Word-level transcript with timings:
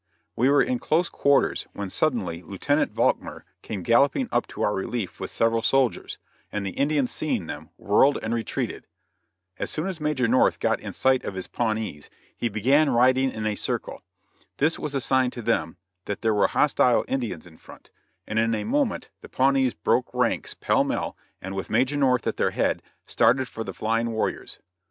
We 0.35 0.49
were 0.49 0.63
in 0.63 0.79
close 0.79 1.09
quarters, 1.09 1.67
when 1.73 1.91
suddenly 1.91 2.41
Lieutenant 2.41 2.91
Valkmar 2.91 3.45
came 3.61 3.83
galloping 3.83 4.29
up 4.31 4.47
to 4.47 4.63
our 4.63 4.73
relief 4.73 5.19
with 5.19 5.29
several 5.29 5.61
soldiers, 5.61 6.17
and 6.51 6.65
the 6.65 6.71
Indians 6.71 7.11
seeing 7.11 7.45
them 7.45 7.69
whirled 7.77 8.17
and 8.23 8.33
retreated. 8.33 8.87
As 9.59 9.69
soon 9.69 9.85
as 9.85 9.99
Major 10.01 10.27
North 10.27 10.59
got 10.59 10.79
in 10.79 10.91
sight 10.91 11.23
of 11.23 11.35
his 11.35 11.45
Pawnees, 11.45 12.09
he 12.35 12.49
began 12.49 12.89
riding 12.89 13.29
in 13.29 13.45
a 13.45 13.53
circle. 13.53 14.01
This 14.57 14.79
was 14.79 14.95
a 14.95 15.01
sign 15.01 15.29
to 15.29 15.41
them 15.43 15.77
that 16.05 16.23
there 16.23 16.33
were 16.33 16.47
hostile 16.47 17.05
Indians 17.07 17.45
in 17.45 17.57
front, 17.57 17.91
and 18.25 18.39
in 18.39 18.55
a 18.55 18.63
moment 18.63 19.09
the 19.21 19.29
Pawnees 19.29 19.75
broke 19.75 20.11
ranks 20.15 20.55
pell 20.55 20.83
mell 20.83 21.15
and, 21.43 21.53
with 21.55 21.69
Major 21.69 21.95
North 21.95 22.25
at 22.25 22.37
their 22.37 22.49
head, 22.49 22.81
started 23.05 23.47
for 23.47 23.63
the 23.63 23.71
flying 23.71 24.09
warriors. 24.09 24.57